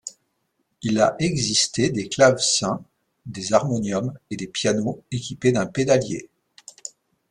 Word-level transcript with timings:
Il 0.81 0.99
a 0.99 1.15
existé 1.19 1.91
des 1.91 2.09
clavecins, 2.09 2.83
des 3.27 3.53
harmoniums 3.53 4.17
et 4.31 4.35
des 4.35 4.47
pianos 4.47 5.03
équipés 5.11 5.51
d'un 5.51 5.67
pédalier. 5.67 6.27